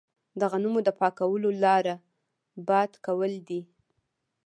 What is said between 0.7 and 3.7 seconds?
د پاکولو لاره باد کول دي.